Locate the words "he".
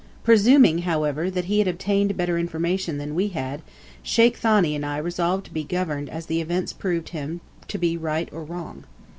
1.45-1.59